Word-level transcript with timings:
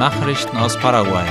Nachrichten 0.00 0.56
aus 0.56 0.78
Paraguay. 0.78 1.26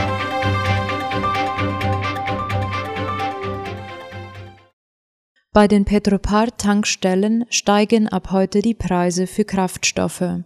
Bei 5.51 5.67
den 5.67 5.85
Petropar-Tankstellen 5.85 7.45
steigen 7.50 8.07
ab 8.07 8.29
heute 8.29 8.61
die 8.61 8.75
Preise 8.75 9.25
für 9.25 9.43
Kraftstoffe. 9.43 10.43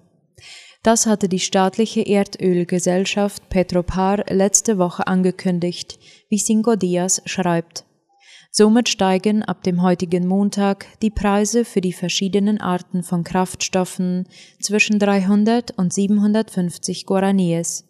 Das 0.84 1.06
hatte 1.06 1.28
die 1.28 1.42
staatliche 1.42 2.04
Erdölgesellschaft 2.04 3.50
Petropar 3.50 4.24
letzte 4.30 4.78
Woche 4.78 5.06
angekündigt, 5.06 6.00
wie 6.30 6.38
Cinco 6.38 6.78
Dias 6.78 7.22
schreibt. 7.26 7.84
Somit 8.52 8.88
steigen 8.88 9.44
ab 9.44 9.64
dem 9.64 9.82
heutigen 9.82 10.28
Montag 10.28 10.86
die 11.02 11.12
Preise 11.12 11.66
für 11.66 11.82
die 11.82 11.92
verschiedenen 11.92 12.62
Arten 12.62 13.04
von 13.04 13.26
Kraftstoffen 13.26 14.30
zwischen 14.62 14.98
300 14.98 15.72
und 15.78 15.92
750 15.92 17.06
Guaraníes. 17.06 17.84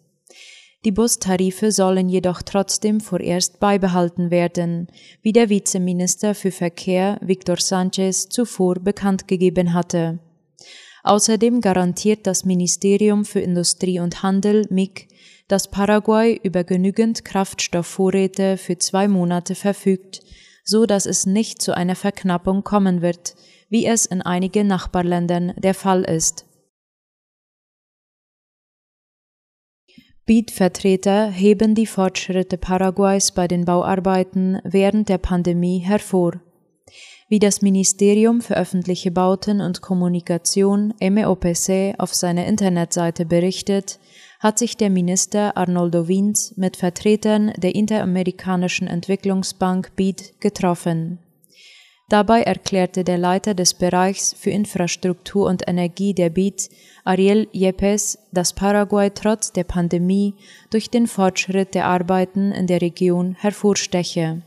Die 0.84 0.92
Bustarife 0.92 1.72
sollen 1.72 2.10
jedoch 2.10 2.42
trotzdem 2.42 3.00
vorerst 3.00 3.58
beibehalten 3.58 4.30
werden, 4.30 4.88
wie 5.22 5.32
der 5.32 5.48
Vizeminister 5.48 6.34
für 6.34 6.50
Verkehr 6.50 7.18
Victor 7.22 7.56
Sanchez 7.56 8.28
zuvor 8.28 8.74
bekannt 8.74 9.26
gegeben 9.26 9.72
hatte. 9.72 10.18
Außerdem 11.02 11.62
garantiert 11.62 12.26
das 12.26 12.44
Ministerium 12.44 13.24
für 13.24 13.40
Industrie 13.40 13.98
und 13.98 14.22
Handel 14.22 14.66
MIG, 14.70 15.08
dass 15.48 15.70
Paraguay 15.70 16.38
über 16.42 16.64
genügend 16.64 17.24
Kraftstoffvorräte 17.24 18.58
für 18.58 18.78
zwei 18.78 19.08
Monate 19.08 19.54
verfügt, 19.54 20.20
so 20.64 20.84
dass 20.86 21.06
es 21.06 21.24
nicht 21.24 21.62
zu 21.62 21.74
einer 21.74 21.94
Verknappung 21.94 22.62
kommen 22.62 23.00
wird, 23.00 23.36
wie 23.68 23.86
es 23.86 24.06
in 24.06 24.22
einigen 24.22 24.66
Nachbarländern 24.66 25.54
der 25.56 25.74
Fall 25.74 26.02
ist. 26.04 26.46
Beat-Vertreter 30.26 31.30
heben 31.30 31.74
die 31.74 31.86
Fortschritte 31.86 32.56
Paraguays 32.56 33.32
bei 33.32 33.46
den 33.46 33.66
Bauarbeiten 33.66 34.58
während 34.64 35.10
der 35.10 35.18
Pandemie 35.18 35.80
hervor. 35.80 36.40
Wie 37.28 37.38
das 37.38 37.60
Ministerium 37.60 38.40
für 38.40 38.56
öffentliche 38.56 39.10
Bauten 39.10 39.60
und 39.60 39.82
Kommunikation 39.82 40.94
MEOPC 40.98 41.94
auf 41.98 42.14
seiner 42.14 42.46
Internetseite 42.46 43.26
berichtet, 43.26 43.98
hat 44.40 44.58
sich 44.58 44.78
der 44.78 44.88
Minister 44.88 45.58
Arnoldo 45.58 46.08
Wiens 46.08 46.54
mit 46.56 46.78
Vertretern 46.78 47.52
der 47.58 47.74
Interamerikanischen 47.74 48.86
Entwicklungsbank 48.86 49.94
BID 49.94 50.40
getroffen. 50.40 51.18
Dabei 52.10 52.42
erklärte 52.42 53.02
der 53.02 53.16
Leiter 53.16 53.54
des 53.54 53.72
Bereichs 53.72 54.34
für 54.34 54.50
Infrastruktur 54.50 55.48
und 55.48 55.66
Energie 55.66 56.12
der 56.12 56.28
BID, 56.28 56.68
Ariel 57.04 57.48
Yepes, 57.52 58.18
dass 58.30 58.52
Paraguay 58.52 59.08
trotz 59.10 59.52
der 59.52 59.64
Pandemie 59.64 60.34
durch 60.70 60.90
den 60.90 61.06
Fortschritt 61.06 61.74
der 61.74 61.86
Arbeiten 61.86 62.52
in 62.52 62.66
der 62.66 62.82
Region 62.82 63.36
hervorsteche. 63.38 64.42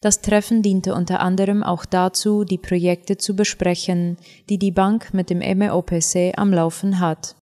Das 0.00 0.20
Treffen 0.20 0.62
diente 0.62 0.94
unter 0.94 1.20
anderem 1.20 1.62
auch 1.62 1.84
dazu, 1.86 2.42
die 2.44 2.58
Projekte 2.58 3.16
zu 3.16 3.36
besprechen, 3.36 4.16
die 4.50 4.58
die 4.58 4.72
Bank 4.72 5.14
mit 5.14 5.30
dem 5.30 5.38
MEOPC 5.38 6.36
am 6.36 6.52
Laufen 6.52 6.98
hat. 6.98 7.36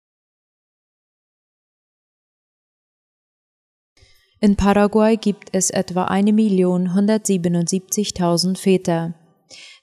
In 4.40 4.56
Paraguay 4.56 5.16
gibt 5.16 5.50
es 5.52 5.70
etwa 5.70 6.08
1.177.000 6.08 8.58
Väter. 8.58 9.14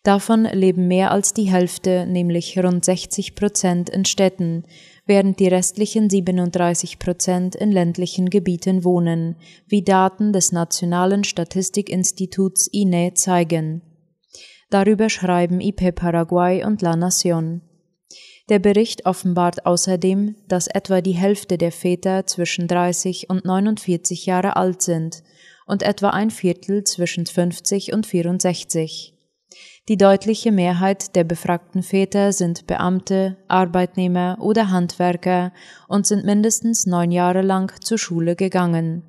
Davon 0.07 0.45
leben 0.45 0.87
mehr 0.87 1.11
als 1.11 1.33
die 1.33 1.51
Hälfte, 1.51 2.05
nämlich 2.07 2.57
rund 2.57 2.85
60 2.85 3.35
Prozent, 3.35 3.89
in 3.89 4.05
Städten, 4.05 4.63
während 5.05 5.37
die 5.41 5.49
restlichen 5.49 6.09
37 6.09 6.97
Prozent 6.97 7.55
in 7.55 7.73
ländlichen 7.73 8.29
Gebieten 8.29 8.85
wohnen, 8.85 9.35
wie 9.67 9.81
Daten 9.81 10.31
des 10.31 10.53
Nationalen 10.53 11.25
Statistikinstituts 11.25 12.67
INE 12.67 13.15
zeigen. 13.15 13.81
Darüber 14.69 15.09
schreiben 15.09 15.59
IP 15.59 15.93
Paraguay 15.93 16.63
und 16.63 16.81
La 16.81 16.93
Nación. 16.93 17.59
Der 18.47 18.59
Bericht 18.59 19.05
offenbart 19.05 19.65
außerdem, 19.65 20.35
dass 20.47 20.67
etwa 20.67 21.01
die 21.01 21.17
Hälfte 21.17 21.57
der 21.57 21.73
Väter 21.73 22.25
zwischen 22.25 22.69
30 22.69 23.29
und 23.29 23.43
49 23.43 24.25
Jahre 24.25 24.55
alt 24.55 24.81
sind 24.81 25.21
und 25.65 25.83
etwa 25.83 26.11
ein 26.11 26.29
Viertel 26.29 26.85
zwischen 26.85 27.25
50 27.25 27.91
und 27.91 28.05
64. 28.05 29.16
Die 29.89 29.97
deutliche 29.97 30.51
Mehrheit 30.51 31.15
der 31.15 31.23
befragten 31.23 31.81
Väter 31.81 32.33
sind 32.33 32.67
Beamte, 32.67 33.37
Arbeitnehmer 33.47 34.37
oder 34.41 34.69
Handwerker 34.69 35.53
und 35.87 36.05
sind 36.05 36.25
mindestens 36.25 36.85
neun 36.85 37.09
Jahre 37.09 37.41
lang 37.41 37.73
zur 37.81 37.97
Schule 37.97 38.35
gegangen. 38.35 39.03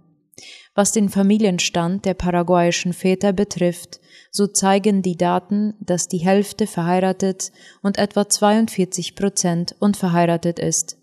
Was 0.76 0.92
den 0.92 1.08
Familienstand 1.08 2.04
der 2.04 2.14
paraguayischen 2.14 2.92
Väter 2.92 3.32
betrifft, 3.32 3.98
so 4.30 4.46
zeigen 4.46 5.02
die 5.02 5.16
Daten, 5.16 5.74
dass 5.80 6.06
die 6.06 6.18
Hälfte 6.18 6.68
verheiratet 6.68 7.50
und 7.82 7.98
etwa 7.98 8.28
42 8.28 9.16
Prozent 9.16 9.74
unverheiratet 9.80 10.60
ist. 10.60 10.96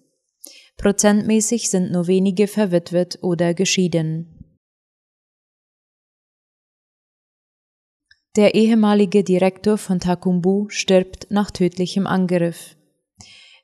Prozentmäßig 0.77 1.69
sind 1.69 1.91
nur 1.91 2.07
wenige 2.07 2.47
verwitwet 2.47 3.19
oder 3.21 3.53
geschieden. 3.53 4.34
Der 8.35 8.53
ehemalige 8.53 9.23
Direktor 9.23 9.77
von 9.77 10.01
Takumbu 10.01 10.67
stirbt 10.67 11.27
nach 11.29 11.51
tödlichem 11.51 12.05
Angriff. 12.05 12.75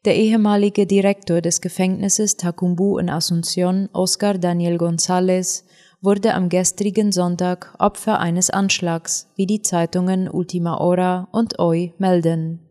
Der 0.06 0.16
ehemalige 0.16 0.88
Direktor 0.88 1.42
des 1.42 1.60
Gefängnisses 1.60 2.38
Takumbu 2.38 2.98
in 2.98 3.10
Asunción, 3.10 3.90
Oscar 3.92 4.38
Daniel 4.38 4.78
González, 4.78 5.66
wurde 6.02 6.34
am 6.34 6.48
gestrigen 6.48 7.12
Sonntag 7.12 7.76
Opfer 7.80 8.20
eines 8.20 8.50
Anschlags, 8.50 9.30
wie 9.36 9.46
die 9.46 9.62
Zeitungen 9.62 10.30
Ultima 10.30 10.80
Hora 10.80 11.28
und 11.34 11.58
Hoy 11.60 11.94
melden. 11.98 12.62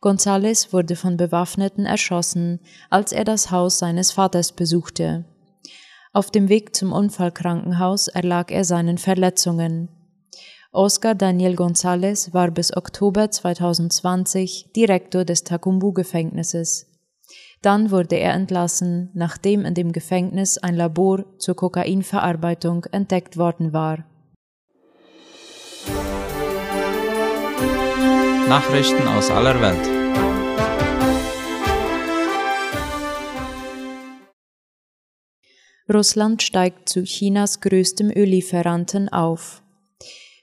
González 0.00 0.72
wurde 0.72 0.94
von 0.94 1.16
Bewaffneten 1.16 1.86
erschossen, 1.86 2.60
als 2.88 3.10
er 3.10 3.24
das 3.24 3.50
Haus 3.50 3.80
seines 3.80 4.12
Vaters 4.12 4.52
besuchte. 4.52 5.24
Auf 6.12 6.30
dem 6.30 6.48
Weg 6.48 6.76
zum 6.76 6.92
Unfallkrankenhaus 6.92 8.06
erlag 8.06 8.52
er 8.52 8.64
seinen 8.64 8.96
Verletzungen. 8.96 9.88
Oscar 10.74 11.14
Daniel 11.14 11.54
González 11.54 12.32
war 12.32 12.50
bis 12.50 12.74
Oktober 12.74 13.30
2020 13.30 14.72
Direktor 14.74 15.26
des 15.26 15.44
Takumbu-Gefängnisses. 15.44 16.86
Dann 17.60 17.90
wurde 17.90 18.16
er 18.16 18.32
entlassen, 18.32 19.10
nachdem 19.12 19.66
in 19.66 19.74
dem 19.74 19.92
Gefängnis 19.92 20.56
ein 20.56 20.74
Labor 20.74 21.26
zur 21.38 21.56
Kokainverarbeitung 21.56 22.86
entdeckt 22.90 23.36
worden 23.36 23.74
war. 23.74 24.06
Nachrichten 28.48 29.06
aus 29.08 29.30
aller 29.30 29.60
Welt. 29.60 30.02
Russland 35.92 36.42
steigt 36.42 36.88
zu 36.88 37.02
Chinas 37.02 37.60
größtem 37.60 38.10
Öllieferanten 38.10 39.10
auf. 39.10 39.61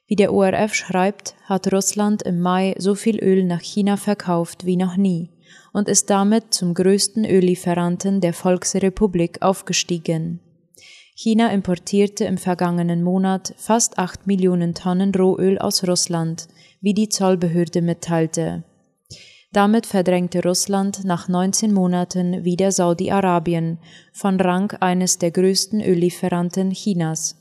Wie 0.09 0.16
der 0.16 0.34
ORF 0.34 0.74
schreibt, 0.74 1.36
hat 1.44 1.72
Russland 1.72 2.24
im 2.24 2.42
Mai 2.42 2.74
so 2.80 2.96
viel 2.96 3.24
Öl 3.24 3.44
nach 3.44 3.62
China 3.62 3.96
verkauft 3.96 4.66
wie 4.66 4.75
noch 4.75 4.97
nie 4.97 5.30
und 5.72 5.88
ist 5.88 6.09
damit 6.09 6.52
zum 6.52 6.74
größten 6.74 7.25
Öllieferanten 7.25 8.19
der 8.19 8.34
Volksrepublik 8.34 9.44
aufgestiegen. 9.44 10.40
China 11.14 11.52
importierte 11.52 12.25
im 12.25 12.40
vergangenen 12.40 13.03
Monat 13.03 13.53
fast 13.58 14.00
acht 14.00 14.25
Millionen 14.25 14.74
Tonnen 14.74 15.14
Rohöl 15.14 15.59
aus 15.59 15.88
Russland, 15.88 16.48
wie 16.81 16.96
die 16.96 17.09
Zollbehörde 17.09 17.84
mitteilte. 17.84 18.64
Damit 19.52 19.86
verdrängte 19.86 20.42
Russland 20.42 21.06
nach 21.06 21.28
19 21.28 21.72
Monaten 21.72 22.44
wieder 22.45 22.72
Saudi-Arabien 22.72 23.78
von 24.12 24.42
Rang 24.42 24.72
eines 24.80 25.19
der 25.19 25.30
größten 25.30 25.81
Öllieferanten 25.81 26.72
Chinas. 26.72 27.38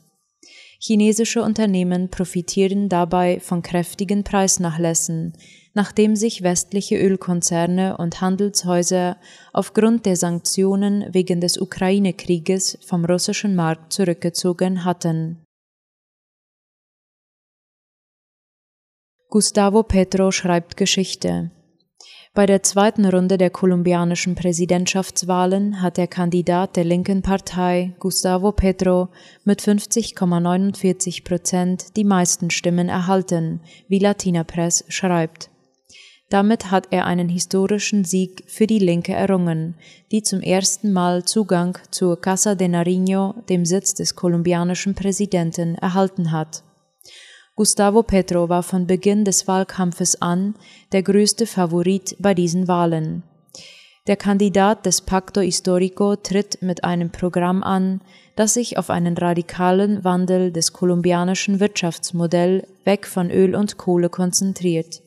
Chinesische 0.81 1.43
Unternehmen 1.43 2.09
profitieren 2.09 2.87
dabei 2.87 3.41
von 3.41 3.61
kräftigen 3.61 4.23
Preisnachlässen, 4.23 5.33
nachdem 5.73 6.15
sich 6.15 6.41
westliche 6.41 6.97
Ölkonzerne 6.97 7.97
und 7.97 8.21
Handelshäuser 8.21 9.17
aufgrund 9.51 10.05
der 10.05 10.15
Sanktionen 10.15 11.13
wegen 11.13 11.41
des 11.41 11.57
Ukraine-Krieges 11.57 12.77
vom 12.81 13.03
russischen 13.03 13.55
Markt 13.55 13.91
zurückgezogen 13.91 14.85
hatten. 14.85 15.43
Gustavo 19.27 19.83
Petro 19.83 20.31
schreibt 20.31 20.77
Geschichte. 20.77 21.51
Bei 22.39 22.45
der 22.45 22.63
zweiten 22.63 23.03
Runde 23.03 23.37
der 23.37 23.49
kolumbianischen 23.49 24.33
Präsidentschaftswahlen 24.33 25.81
hat 25.81 25.97
der 25.97 26.07
Kandidat 26.07 26.77
der 26.77 26.85
linken 26.85 27.21
Partei, 27.21 27.91
Gustavo 27.99 28.53
Petro, 28.53 29.09
mit 29.43 29.61
50,49 29.61 31.25
Prozent 31.25 31.97
die 31.97 32.05
meisten 32.05 32.49
Stimmen 32.49 32.87
erhalten, 32.87 33.59
wie 33.89 33.99
Latina 33.99 34.45
Press 34.45 34.85
schreibt. 34.87 35.49
Damit 36.29 36.71
hat 36.71 36.87
er 36.91 37.05
einen 37.05 37.27
historischen 37.27 38.05
Sieg 38.05 38.45
für 38.47 38.67
die 38.67 38.79
Linke 38.79 39.11
errungen, 39.11 39.75
die 40.13 40.23
zum 40.23 40.39
ersten 40.39 40.93
Mal 40.93 41.25
Zugang 41.25 41.77
zur 41.91 42.21
Casa 42.21 42.55
de 42.55 42.69
Nariño, 42.69 43.33
dem 43.49 43.65
Sitz 43.65 43.95
des 43.95 44.15
kolumbianischen 44.15 44.95
Präsidenten, 44.95 45.75
erhalten 45.75 46.31
hat. 46.31 46.63
Gustavo 47.59 48.03
Petro 48.03 48.47
war 48.47 48.63
von 48.63 48.87
Beginn 48.87 49.25
des 49.25 49.45
Wahlkampfes 49.45 50.21
an 50.21 50.55
der 50.93 51.03
größte 51.03 51.45
Favorit 51.45 52.15
bei 52.17 52.33
diesen 52.33 52.69
Wahlen. 52.69 53.23
Der 54.07 54.15
Kandidat 54.15 54.85
des 54.85 55.01
Pacto 55.01 55.41
Histórico 55.41 56.15
tritt 56.15 56.61
mit 56.61 56.85
einem 56.85 57.09
Programm 57.09 57.61
an, 57.61 57.99
das 58.37 58.53
sich 58.53 58.77
auf 58.77 58.89
einen 58.89 59.17
radikalen 59.17 60.05
Wandel 60.05 60.53
des 60.53 60.71
kolumbianischen 60.71 61.59
Wirtschaftsmodells 61.59 62.65
weg 62.85 63.05
von 63.05 63.29
Öl 63.29 63.53
und 63.55 63.75
Kohle 63.75 64.07
konzentriert. 64.07 65.01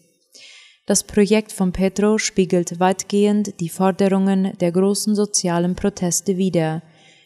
Das 0.85 1.05
Projekt 1.05 1.53
von 1.53 1.73
Petro 1.73 2.19
spiegelt 2.19 2.79
weitgehend 2.79 3.61
die 3.61 3.71
Forderungen 3.71 4.53
der 4.59 4.73
großen 4.73 5.15
sozialen 5.15 5.75
Proteste 5.75 6.37
wider, 6.37 6.83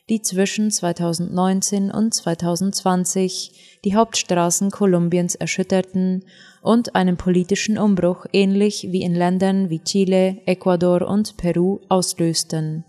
die 0.09 0.23
zwischen 0.23 0.71
2019 0.71 1.91
und 1.91 2.15
2020 2.15 3.81
die 3.85 3.95
Hauptstraßen 3.95 4.71
Kolumbiens 4.71 5.35
erschütterten 5.35 6.25
und 6.63 6.95
einen 6.95 7.17
politischen 7.17 7.79
Umbruch 7.79 8.27
ähnlich 8.33 8.89
wie 8.91 9.03
in 9.03 9.15
Ländern 9.15 9.71
wie 9.71 9.81
Chile, 9.81 10.39
Ecuador 10.47 11.03
und 11.03 11.37
Peru 11.37 11.81
auslösten. 11.89 12.85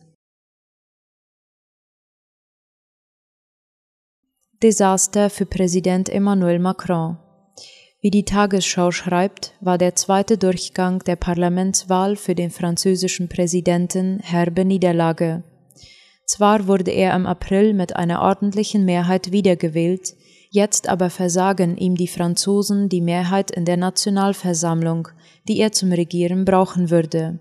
Desaster 4.61 5.29
für 5.29 5.45
Präsident 5.45 6.09
Emmanuel 6.09 6.59
Macron 6.59 7.17
wie 7.99 8.11
die 8.11 8.25
Tagesschau 8.25 8.91
schreibt, 8.91 9.53
war 9.59 9.79
der 9.79 9.95
zweite 9.95 10.37
Durchgang 10.37 10.99
der 10.99 11.15
Parlamentswahl 11.15 12.15
für 12.15 12.35
den 12.35 12.51
französischen 12.51 13.27
Präsidenten 13.27 14.19
herbe 14.19 14.65
Niederlage. 14.65 15.43
Zwar 16.27 16.67
wurde 16.67 16.91
er 16.91 17.15
im 17.15 17.25
April 17.25 17.73
mit 17.73 17.95
einer 17.95 18.21
ordentlichen 18.21 18.83
Mehrheit 18.83 19.31
wiedergewählt, 19.31 20.13
jetzt 20.49 20.89
aber 20.89 21.09
versagen 21.09 21.77
ihm 21.77 21.95
die 21.95 22.09
Franzosen 22.09 22.89
die 22.89 23.01
Mehrheit 23.01 23.49
in 23.49 23.63
der 23.63 23.77
Nationalversammlung, 23.77 25.07
die 25.47 25.59
er 25.59 25.71
zum 25.71 25.91
Regieren 25.93 26.43
brauchen 26.43 26.89
würde. 26.89 27.39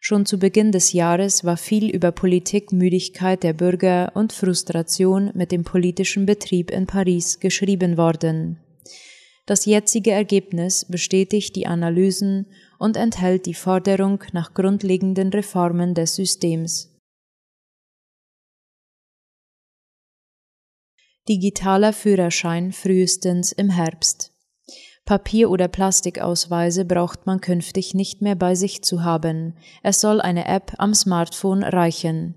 Schon 0.00 0.26
zu 0.26 0.40
Beginn 0.40 0.72
des 0.72 0.92
Jahres 0.92 1.44
war 1.44 1.56
viel 1.56 1.88
über 1.88 2.10
Politikmüdigkeit 2.10 3.44
der 3.44 3.52
Bürger 3.52 4.10
und 4.14 4.32
Frustration 4.32 5.30
mit 5.34 5.52
dem 5.52 5.62
politischen 5.62 6.26
Betrieb 6.26 6.72
in 6.72 6.88
Paris 6.88 7.38
geschrieben 7.38 7.96
worden. 7.96 8.58
Das 9.46 9.64
jetzige 9.64 10.10
Ergebnis 10.10 10.84
bestätigt 10.86 11.54
die 11.54 11.68
Analysen 11.68 12.46
und 12.80 12.96
enthält 12.96 13.46
die 13.46 13.54
Forderung 13.54 14.24
nach 14.32 14.54
grundlegenden 14.54 15.28
Reformen 15.28 15.94
des 15.94 16.16
Systems. 16.16 16.91
Digitaler 21.28 21.92
Führerschein 21.92 22.72
frühestens 22.72 23.52
im 23.52 23.70
Herbst. 23.70 24.32
Papier- 25.04 25.50
oder 25.50 25.68
Plastikausweise 25.68 26.84
braucht 26.84 27.26
man 27.26 27.40
künftig 27.40 27.94
nicht 27.94 28.22
mehr 28.22 28.34
bei 28.34 28.56
sich 28.56 28.82
zu 28.82 29.04
haben. 29.04 29.54
Es 29.84 30.00
soll 30.00 30.20
eine 30.20 30.46
App 30.46 30.72
am 30.78 30.94
Smartphone 30.94 31.62
reichen. 31.62 32.34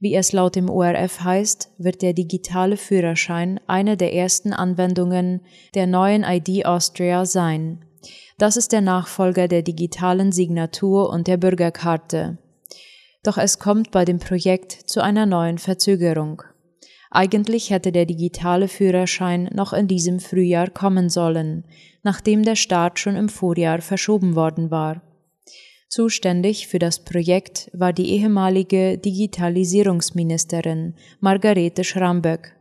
Wie 0.00 0.16
es 0.16 0.32
laut 0.32 0.56
dem 0.56 0.68
ORF 0.68 1.20
heißt, 1.20 1.70
wird 1.78 2.02
der 2.02 2.12
digitale 2.12 2.76
Führerschein 2.76 3.60
eine 3.68 3.96
der 3.96 4.12
ersten 4.12 4.52
Anwendungen 4.52 5.42
der 5.76 5.86
neuen 5.86 6.24
ID 6.24 6.66
Austria 6.66 7.24
sein. 7.26 7.84
Das 8.38 8.56
ist 8.56 8.72
der 8.72 8.80
Nachfolger 8.80 9.46
der 9.46 9.62
digitalen 9.62 10.32
Signatur 10.32 11.10
und 11.10 11.28
der 11.28 11.36
Bürgerkarte. 11.36 12.38
Doch 13.22 13.38
es 13.38 13.60
kommt 13.60 13.92
bei 13.92 14.04
dem 14.04 14.18
Projekt 14.18 14.72
zu 14.72 15.00
einer 15.00 15.26
neuen 15.26 15.58
Verzögerung. 15.58 16.42
Eigentlich 17.10 17.70
hätte 17.70 17.90
der 17.90 18.06
digitale 18.06 18.68
Führerschein 18.68 19.50
noch 19.52 19.72
in 19.72 19.88
diesem 19.88 20.20
Frühjahr 20.20 20.70
kommen 20.70 21.08
sollen, 21.08 21.64
nachdem 22.04 22.44
der 22.44 22.54
Start 22.54 23.00
schon 23.00 23.16
im 23.16 23.28
Vorjahr 23.28 23.82
verschoben 23.82 24.36
worden 24.36 24.70
war. 24.70 25.02
Zuständig 25.88 26.68
für 26.68 26.78
das 26.78 27.04
Projekt 27.04 27.68
war 27.72 27.92
die 27.92 28.10
ehemalige 28.10 28.96
Digitalisierungsministerin 28.96 30.94
Margarete 31.18 31.82
Schramböck. 31.82 32.54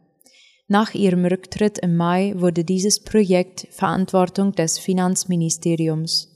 Nach 0.68 0.96
ihrem 0.96 1.26
Rücktritt 1.26 1.78
im 1.78 1.96
Mai 1.96 2.34
wurde 2.36 2.64
dieses 2.64 3.04
Projekt 3.04 3.68
Verantwortung 3.70 4.54
des 4.54 4.80
Finanzministeriums. 4.80 6.28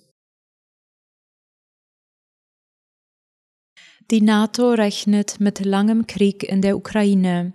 Die 4.11 4.21
NATO 4.21 4.73
rechnet 4.73 5.39
mit 5.39 5.65
langem 5.65 6.05
Krieg 6.05 6.43
in 6.43 6.61
der 6.61 6.77
Ukraine. 6.77 7.53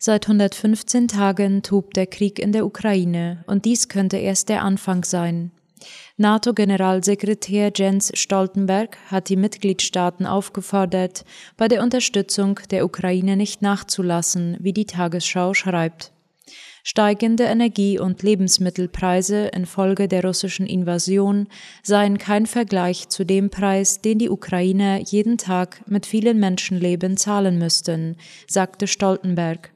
Seit 0.00 0.26
115 0.26 1.08
Tagen 1.08 1.64
tobt 1.64 1.96
der 1.96 2.06
Krieg 2.06 2.38
in 2.38 2.52
der 2.52 2.64
Ukraine 2.64 3.42
und 3.48 3.64
dies 3.64 3.88
könnte 3.88 4.16
erst 4.16 4.48
der 4.48 4.62
Anfang 4.62 5.02
sein. 5.02 5.50
NATO-Generalsekretär 6.16 7.72
Jens 7.74 8.12
Stoltenberg 8.14 8.96
hat 9.08 9.28
die 9.28 9.36
Mitgliedstaaten 9.36 10.24
aufgefordert, 10.24 11.24
bei 11.56 11.66
der 11.66 11.82
Unterstützung 11.82 12.60
der 12.70 12.84
Ukraine 12.84 13.36
nicht 13.36 13.60
nachzulassen, 13.60 14.56
wie 14.60 14.72
die 14.72 14.86
Tagesschau 14.86 15.52
schreibt. 15.52 16.12
Steigende 16.84 17.44
Energie- 17.44 17.98
und 17.98 18.22
Lebensmittelpreise 18.22 19.48
infolge 19.48 20.06
der 20.06 20.24
russischen 20.24 20.66
Invasion 20.66 21.48
seien 21.82 22.18
kein 22.18 22.46
Vergleich 22.46 23.08
zu 23.08 23.24
dem 23.24 23.50
Preis, 23.50 24.00
den 24.00 24.18
die 24.18 24.30
Ukrainer 24.30 25.00
jeden 25.00 25.38
Tag 25.38 25.82
mit 25.86 26.06
vielen 26.06 26.38
Menschenleben 26.38 27.16
zahlen 27.16 27.58
müssten, 27.58 28.16
sagte 28.46 28.86
Stoltenberg 28.86 29.72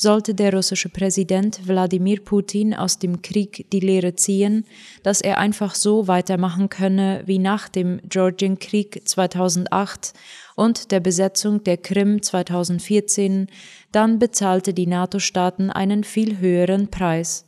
sollte 0.00 0.34
der 0.34 0.54
russische 0.54 0.88
Präsident 0.88 1.68
Wladimir 1.68 2.24
Putin 2.24 2.72
aus 2.72 2.98
dem 2.98 3.20
Krieg 3.20 3.66
die 3.70 3.80
Lehre 3.80 4.14
ziehen, 4.14 4.64
dass 5.02 5.20
er 5.20 5.36
einfach 5.36 5.74
so 5.74 6.08
weitermachen 6.08 6.70
könne 6.70 7.22
wie 7.26 7.38
nach 7.38 7.68
dem 7.68 8.00
Georgienkrieg 8.08 9.02
2008 9.06 10.14
und 10.56 10.90
der 10.90 11.00
Besetzung 11.00 11.64
der 11.64 11.76
Krim 11.76 12.22
2014, 12.22 13.48
dann 13.92 14.18
bezahlte 14.18 14.72
die 14.72 14.86
NATO-Staaten 14.86 15.68
einen 15.68 16.02
viel 16.02 16.38
höheren 16.38 16.88
Preis. 16.88 17.44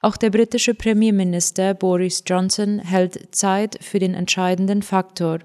Auch 0.00 0.16
der 0.16 0.30
britische 0.30 0.74
Premierminister 0.74 1.74
Boris 1.74 2.22
Johnson 2.24 2.78
hält 2.78 3.34
Zeit 3.34 3.78
für 3.80 3.98
den 3.98 4.14
entscheidenden 4.14 4.82
Faktor. 4.82 5.40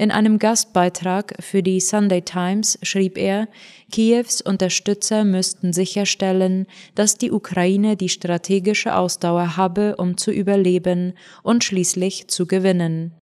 In 0.00 0.12
einem 0.12 0.38
Gastbeitrag 0.38 1.34
für 1.40 1.60
die 1.60 1.80
Sunday 1.80 2.22
Times 2.22 2.78
schrieb 2.82 3.18
er, 3.18 3.48
Kiews 3.90 4.40
Unterstützer 4.40 5.24
müssten 5.24 5.72
sicherstellen, 5.72 6.68
dass 6.94 7.18
die 7.18 7.32
Ukraine 7.32 7.96
die 7.96 8.08
strategische 8.08 8.94
Ausdauer 8.94 9.56
habe, 9.56 9.96
um 9.96 10.16
zu 10.16 10.30
überleben 10.30 11.14
und 11.42 11.64
schließlich 11.64 12.28
zu 12.28 12.46
gewinnen. 12.46 13.18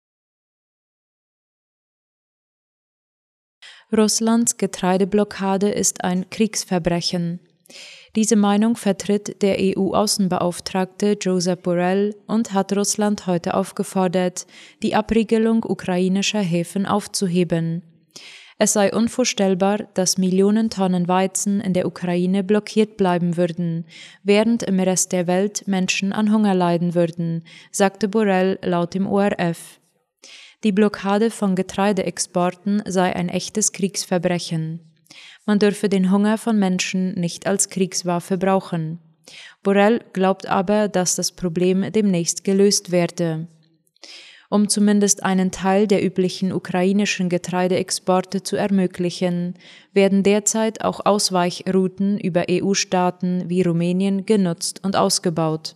Russlands 3.95 4.57
Getreideblockade 4.57 5.69
ist 5.69 6.03
ein 6.03 6.31
Kriegsverbrechen. 6.31 7.39
Diese 8.15 8.35
Meinung 8.35 8.75
vertritt 8.75 9.41
der 9.41 9.57
EU-Außenbeauftragte 9.59 11.17
Josep 11.19 11.63
Borrell 11.63 12.15
und 12.27 12.53
hat 12.53 12.75
Russland 12.77 13.25
heute 13.25 13.55
aufgefordert, 13.55 14.45
die 14.83 14.93
Abriegelung 14.93 15.65
ukrainischer 15.67 16.41
Häfen 16.41 16.85
aufzuheben. 16.85 17.81
Es 18.59 18.73
sei 18.73 18.93
unvorstellbar, 18.93 19.79
dass 19.95 20.19
Millionen 20.19 20.69
Tonnen 20.69 21.07
Weizen 21.07 21.59
in 21.59 21.73
der 21.73 21.87
Ukraine 21.87 22.43
blockiert 22.43 22.97
bleiben 22.97 23.35
würden, 23.35 23.85
während 24.21 24.61
im 24.61 24.79
Rest 24.79 25.11
der 25.11 25.25
Welt 25.25 25.67
Menschen 25.67 26.13
an 26.13 26.31
Hunger 26.31 26.53
leiden 26.53 26.93
würden, 26.93 27.43
sagte 27.71 28.07
Borrell 28.07 28.59
laut 28.61 28.93
dem 28.93 29.07
ORF. 29.07 29.79
Die 30.63 30.71
Blockade 30.71 31.31
von 31.31 31.55
Getreideexporten 31.55 32.83
sei 32.85 33.15
ein 33.15 33.27
echtes 33.27 33.71
Kriegsverbrechen. 33.71 34.92
Man 35.45 35.59
dürfe 35.59 35.89
den 35.89 36.11
Hunger 36.11 36.37
von 36.37 36.57
Menschen 36.57 37.13
nicht 37.15 37.47
als 37.47 37.69
Kriegswaffe 37.69 38.37
brauchen. 38.37 38.99
Borrell 39.61 40.01
glaubt 40.13 40.47
aber, 40.47 40.87
dass 40.87 41.15
das 41.15 41.31
Problem 41.31 41.91
demnächst 41.91 42.43
gelöst 42.43 42.91
werde. 42.91 43.47
Um 44.49 44.69
zumindest 44.69 45.23
einen 45.23 45.49
Teil 45.49 45.87
der 45.87 46.05
üblichen 46.05 46.53
ukrainischen 46.53 47.27
Getreideexporte 47.27 48.43
zu 48.43 48.55
ermöglichen, 48.55 49.55
werden 49.93 50.21
derzeit 50.21 50.83
auch 50.83 51.05
Ausweichrouten 51.05 52.19
über 52.19 52.45
EU-Staaten 52.49 53.49
wie 53.49 53.63
Rumänien 53.63 54.27
genutzt 54.27 54.81
und 54.83 54.95
ausgebaut. 54.95 55.75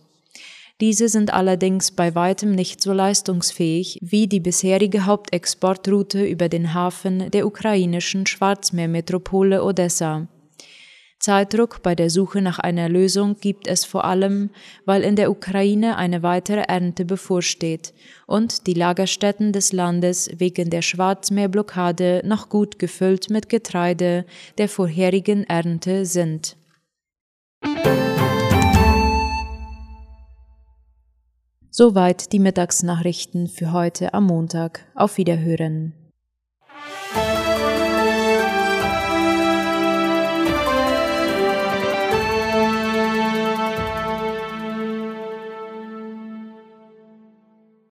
Diese 0.80 1.08
sind 1.08 1.32
allerdings 1.34 1.90
bei 1.90 2.14
weitem 2.14 2.52
nicht 2.52 2.80
so 2.80 2.92
leistungsfähig 2.92 3.98
wie 4.00 4.28
die 4.28 4.38
bisherige 4.38 5.06
Hauptexportroute 5.06 6.24
über 6.24 6.48
den 6.48 6.72
Hafen 6.72 7.32
der 7.32 7.46
ukrainischen 7.46 8.26
Schwarzmeermetropole 8.26 9.64
Odessa. 9.64 10.28
Zeitdruck 11.18 11.82
bei 11.82 11.96
der 11.96 12.10
Suche 12.10 12.40
nach 12.40 12.60
einer 12.60 12.88
Lösung 12.88 13.36
gibt 13.40 13.66
es 13.66 13.84
vor 13.84 14.04
allem, 14.04 14.50
weil 14.84 15.02
in 15.02 15.16
der 15.16 15.32
Ukraine 15.32 15.96
eine 15.96 16.22
weitere 16.22 16.60
Ernte 16.60 17.04
bevorsteht 17.04 17.92
und 18.28 18.68
die 18.68 18.74
Lagerstätten 18.74 19.52
des 19.52 19.72
Landes 19.72 20.30
wegen 20.36 20.70
der 20.70 20.82
Schwarzmeerblockade 20.82 22.22
noch 22.24 22.48
gut 22.48 22.78
gefüllt 22.78 23.30
mit 23.30 23.48
Getreide 23.48 24.26
der 24.58 24.68
vorherigen 24.68 25.42
Ernte 25.42 26.06
sind. 26.06 26.57
Soweit 31.80 32.32
die 32.32 32.40
Mittagsnachrichten 32.40 33.46
für 33.46 33.70
heute 33.72 34.12
am 34.12 34.26
Montag. 34.26 34.84
Auf 34.96 35.16
Wiederhören. 35.16 35.92